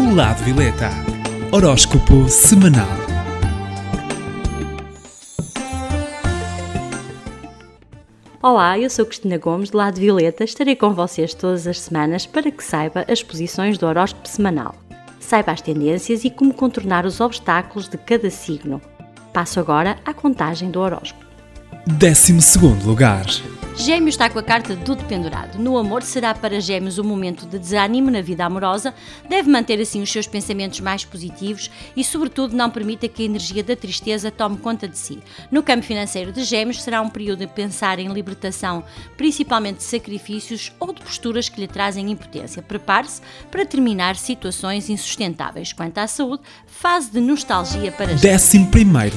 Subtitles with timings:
[0.00, 0.88] O Lado Violeta.
[1.52, 2.88] Horóscopo semanal.
[8.40, 10.42] Olá, eu sou Cristina Gomes, do Lado Violeta.
[10.42, 14.74] Estarei com vocês todas as semanas para que saiba as posições do horóscopo semanal.
[15.20, 18.80] Saiba as tendências e como contornar os obstáculos de cada signo.
[19.34, 21.26] Passo agora à contagem do horóscopo.
[21.86, 22.32] 12
[22.86, 23.26] lugar.
[23.76, 25.58] Gêmeos está com a carta do dependurado.
[25.58, 28.94] No amor, será para Gêmeos um momento de desânimo na vida amorosa.
[29.28, 33.62] Deve manter assim os seus pensamentos mais positivos e, sobretudo, não permita que a energia
[33.62, 35.18] da tristeza tome conta de si.
[35.50, 38.84] No campo financeiro de Gêmeos, será um período de pensar em libertação,
[39.16, 42.62] principalmente de sacrifícios ou de posturas que lhe trazem impotência.
[42.62, 45.72] Prepare-se para terminar situações insustentáveis.
[45.72, 48.54] Quanto à saúde, fase de nostalgia para Gêmeos.
[48.54, 48.58] 11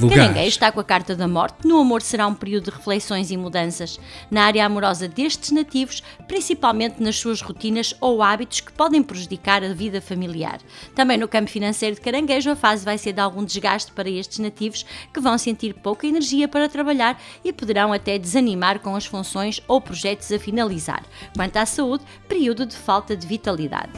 [0.00, 0.18] lugar.
[0.18, 1.66] Caranguejo está com a carta da morte.
[1.66, 3.98] No amor, será um período de reflexões e mudanças.
[4.30, 9.72] Na área amorosa destes nativos, principalmente nas suas rotinas ou hábitos que podem prejudicar a
[9.72, 10.60] vida familiar.
[10.94, 14.38] Também no campo financeiro de Caranguejo, a fase vai ser de algum desgaste para estes
[14.38, 19.60] nativos que vão sentir pouca energia para trabalhar e poderão até desanimar com as funções
[19.66, 21.02] ou projetos a finalizar.
[21.36, 23.92] Quanto à saúde, período de falta de vitalidade.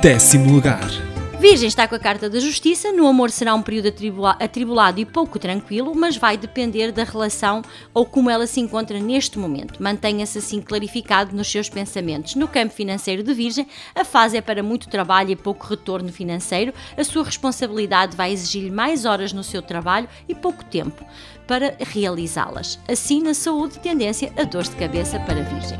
[0.00, 1.15] Décimo lugar.
[1.48, 2.90] Virgem está com a carta da justiça.
[2.90, 7.62] No amor será um período atribula atribulado e pouco tranquilo, mas vai depender da relação
[7.94, 9.80] ou como ela se encontra neste momento.
[9.80, 12.34] Mantenha-se assim clarificado nos seus pensamentos.
[12.34, 16.74] No campo financeiro de Virgem, a fase é para muito trabalho e pouco retorno financeiro.
[16.96, 21.04] A sua responsabilidade vai exigir mais horas no seu trabalho e pouco tempo
[21.46, 22.76] para realizá-las.
[22.88, 25.78] Assim, na saúde, tendência a dores de cabeça para Virgem.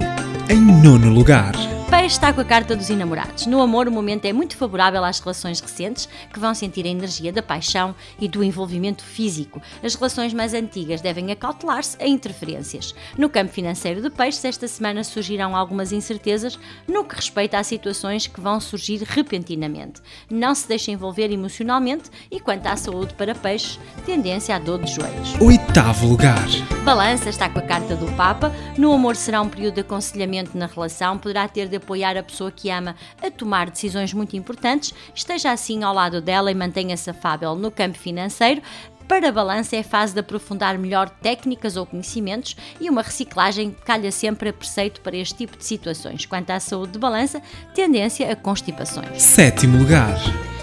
[0.48, 1.75] Em nono lugar.
[1.88, 3.46] Peixe está com a carta dos enamorados.
[3.46, 7.32] No amor, o momento é muito favorável às relações recentes, que vão sentir a energia
[7.32, 9.62] da paixão e do envolvimento físico.
[9.84, 12.92] As relações mais antigas devem acautelar-se a interferências.
[13.16, 18.26] No campo financeiro de peixes, esta semana surgirão algumas incertezas no que respeita a situações
[18.26, 20.02] que vão surgir repentinamente.
[20.28, 24.92] Não se deixe envolver emocionalmente e, quanto à saúde para peixes, tendência à dor de
[24.92, 25.40] joelhos.
[25.40, 26.48] Oitavo lugar.
[26.84, 28.52] Balança está com a carta do Papa.
[28.76, 32.70] No amor será um período de aconselhamento na relação, poderá ter apoiar a pessoa que
[32.70, 37.70] ama a tomar decisões muito importantes, esteja assim ao lado dela e mantenha-se afável no
[37.70, 38.62] campo financeiro.
[39.08, 44.48] Para balança é fase de aprofundar melhor técnicas ou conhecimentos e uma reciclagem calha sempre
[44.48, 46.26] a preceito para este tipo de situações.
[46.26, 47.40] Quanto à saúde de balança,
[47.72, 49.22] tendência a constipações.
[49.22, 50.16] Sétimo lugar.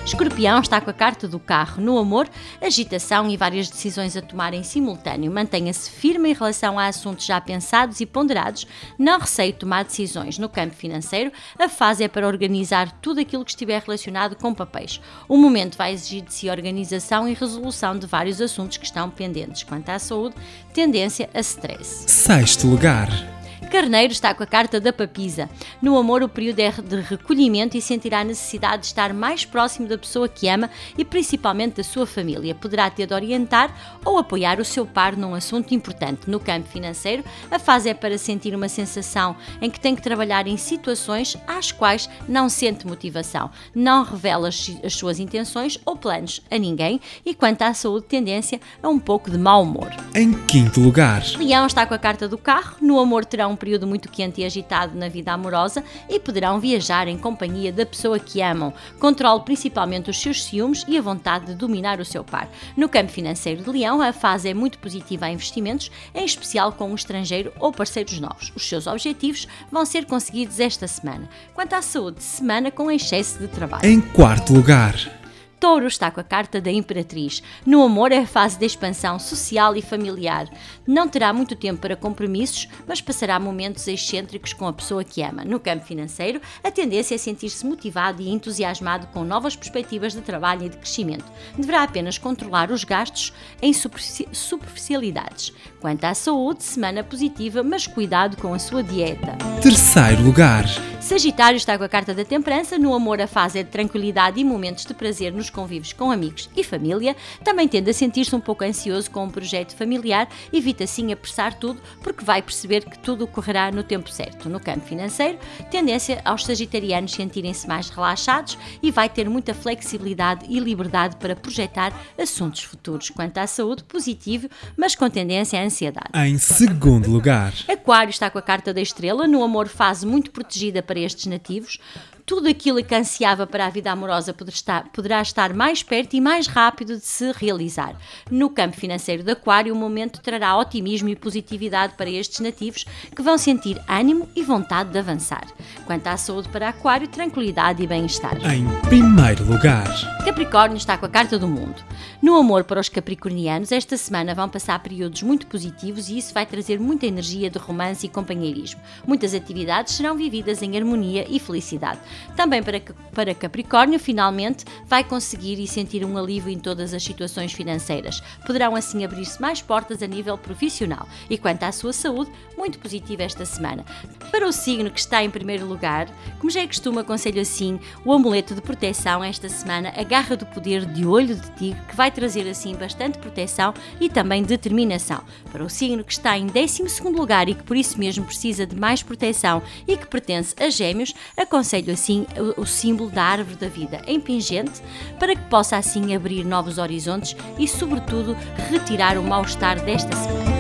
[0.05, 2.29] Escorpião está com a carta do carro no amor,
[2.61, 5.31] agitação e várias decisões a tomar em simultâneo.
[5.31, 8.67] Mantenha-se firme em relação a assuntos já pensados e ponderados.
[8.99, 11.31] Não receie tomar decisões no campo financeiro.
[11.57, 14.99] A fase é para organizar tudo aquilo que estiver relacionado com papéis.
[15.27, 19.63] O momento vai exigir de si organização e resolução de vários assuntos que estão pendentes.
[19.63, 20.35] Quanto à saúde,
[20.73, 22.11] tendência a stress.
[22.11, 23.32] Sexto lugar.
[23.73, 25.49] Carneiro está com a carta da papisa.
[25.81, 29.87] No amor, o período é de recolhimento e sentirá a necessidade de estar mais próximo
[29.87, 32.53] da pessoa que ama e principalmente da sua família.
[32.53, 33.75] Poderá ter de orientar
[34.05, 36.29] ou apoiar o seu par num assunto importante.
[36.29, 40.45] No campo financeiro, a fase é para sentir uma sensação em que tem que trabalhar
[40.45, 43.49] em situações às quais não sente motivação.
[43.73, 48.87] Não revela as suas intenções ou planos a ninguém e, quanto à saúde, tendência a
[48.87, 49.89] um pouco de mau humor.
[50.13, 51.23] Em quinto lugar.
[51.39, 52.75] Leão está com a carta do carro.
[52.79, 57.07] No amor, terá um período muito quente e agitado na vida amorosa e poderão viajar
[57.07, 58.73] em companhia da pessoa que amam.
[58.99, 62.49] Controle principalmente os seus ciúmes e a vontade de dominar o seu par.
[62.75, 66.91] No campo financeiro de Leão, a fase é muito positiva a investimentos, em especial com
[66.91, 68.51] o estrangeiro ou parceiros novos.
[68.53, 71.29] Os seus objetivos vão ser conseguidos esta semana.
[71.53, 73.85] Quanto à saúde, semana com excesso de trabalho.
[73.85, 75.22] Em quarto lugar.
[75.63, 77.41] Touro está com a carta da Imperatriz.
[77.65, 80.49] No amor é a fase de expansão social e familiar.
[80.85, 85.45] Não terá muito tempo para compromissos, mas passará momentos excêntricos com a pessoa que ama.
[85.45, 90.65] No campo financeiro, a tendência é sentir-se motivado e entusiasmado com novas perspectivas de trabalho
[90.65, 91.31] e de crescimento.
[91.55, 93.31] Deverá apenas controlar os gastos
[93.61, 95.53] em superficialidades.
[95.79, 99.37] Quanto à saúde, semana positiva, mas cuidado com a sua dieta.
[99.61, 100.65] Terceiro lugar.
[101.03, 102.77] Sagitário está com a carta da temperança.
[102.77, 106.49] No amor, a fase é de tranquilidade e momentos de prazer nos convívios com amigos
[106.55, 107.13] e família.
[107.43, 110.29] Também tende a sentir-se um pouco ansioso com um projeto familiar.
[110.51, 114.47] Evita sim apressar tudo, porque vai perceber que tudo ocorrerá no tempo certo.
[114.47, 115.37] No campo financeiro,
[115.69, 121.91] tendência aos sagitarianos sentirem-se mais relaxados e vai ter muita flexibilidade e liberdade para projetar
[122.17, 123.09] assuntos futuros.
[123.09, 124.47] Quanto à saúde, positivo,
[124.77, 126.07] mas com tendência à ansiedade.
[126.15, 127.53] Em segundo lugar.
[127.67, 129.27] Aquário está com a carta da estrela.
[129.27, 131.79] No amor, fase muito protegida para estes nativos.
[132.25, 136.21] Tudo aquilo que ansiava para a vida amorosa poderá estar, poderá estar mais perto e
[136.21, 137.95] mais rápido de se realizar.
[138.29, 142.85] No campo financeiro de Aquário, o momento trará otimismo e positividade para estes nativos
[143.15, 145.45] que vão sentir ânimo e vontade de avançar.
[145.85, 148.37] Quanto à saúde para Aquário, tranquilidade e bem-estar.
[148.51, 149.87] Em primeiro lugar,
[150.23, 151.83] Capricórnio está com a carta do mundo.
[152.21, 156.45] No amor para os capricornianos, esta semana vão passar períodos muito positivos e isso vai
[156.45, 158.79] trazer muita energia de romance e companheirismo.
[159.05, 161.99] Muitas atividades serão vividas em harmonia e felicidade.
[162.35, 162.79] Também para,
[163.13, 168.21] para Capricórnio, finalmente, vai conseguir e sentir um alívio em todas as situações financeiras.
[168.45, 171.07] Poderão assim abrir-se mais portas a nível profissional.
[171.29, 173.85] E quanto à sua saúde, muito positiva esta semana.
[174.31, 176.07] Para o signo que está em primeiro lugar,
[176.39, 180.45] como já é costume, aconselho assim o amuleto de proteção esta semana, a garra do
[180.45, 185.21] poder de olho de tigre, que vai trazer assim bastante proteção e também determinação.
[185.51, 186.83] Para o signo que está em 12
[187.13, 191.13] lugar e que por isso mesmo precisa de mais proteção e que pertence a gêmeos,
[191.37, 192.25] aconselho assim
[192.57, 194.81] o, o símbolo da árvore da vida em pingente,
[195.17, 198.35] para que possa assim abrir novos horizontes e sobretudo
[198.69, 200.53] retirar o mal-estar desta semana.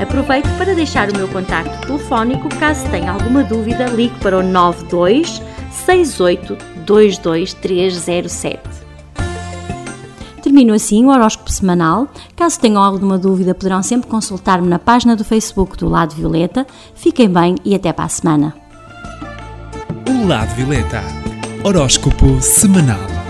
[0.00, 5.42] Aproveito para deixar o meu contacto telefónico caso tenha alguma dúvida, ligue para o 92
[5.86, 8.84] 68 22307.
[10.42, 12.06] Termino assim o horóscopo semanal.
[12.36, 16.66] Caso tenham alguma dúvida, poderão sempre consultar-me na página do Facebook do Lado Violeta.
[16.94, 18.63] Fiquem bem e até para a semana.
[20.28, 21.02] Lado violeta.
[21.62, 23.23] Horóscopo semanal.